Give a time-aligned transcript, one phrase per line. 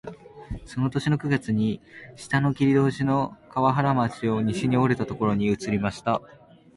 [0.65, 1.79] その年の九月に
[2.15, 6.23] 下の切り通しの河原町を西に折れたところに移りました